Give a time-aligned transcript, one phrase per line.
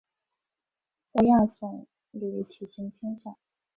[1.13, 3.37] 在豹亚种里体型偏小。